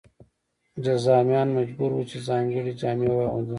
جذامیان 0.83 1.47
مجبور 1.57 1.91
وو 1.93 2.03
چې 2.11 2.17
ځانګړې 2.27 2.71
جامې 2.81 3.09
واغوندي. 3.11 3.49